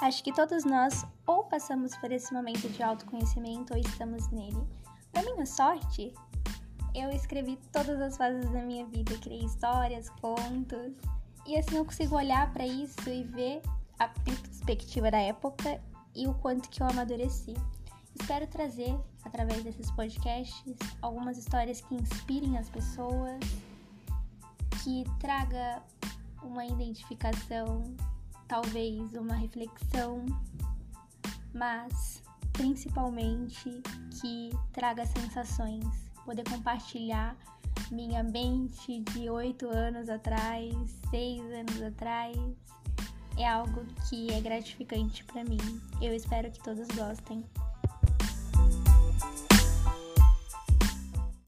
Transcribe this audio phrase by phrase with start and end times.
[0.00, 4.62] Acho que todos nós ou passamos por esse momento de autoconhecimento ou estamos nele.
[5.10, 6.14] Para minha sorte,
[6.94, 10.96] eu escrevi todas as fases da minha vida, criei histórias, contos,
[11.44, 13.60] e assim eu consigo olhar para isso e ver
[13.98, 15.80] a perspectiva da época
[16.14, 17.54] e o quanto que eu amadureci.
[18.20, 23.40] Espero trazer, através desses podcasts, algumas histórias que inspirem as pessoas,
[24.84, 25.82] que traga
[26.42, 27.82] uma identificação
[28.48, 30.24] talvez uma reflexão,
[31.54, 33.82] mas principalmente
[34.20, 35.84] que traga sensações,
[36.24, 37.36] poder compartilhar
[37.92, 40.74] minha mente de oito anos atrás,
[41.10, 42.36] seis anos atrás,
[43.36, 45.58] é algo que é gratificante para mim.
[46.02, 47.44] Eu espero que todos gostem.